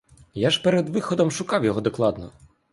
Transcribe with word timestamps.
Я 0.33 0.49
ж 0.49 0.61
перед 0.63 0.89
виходом 0.89 1.31
шукав 1.31 1.65
його 1.65 1.81
докладно! 1.81 2.31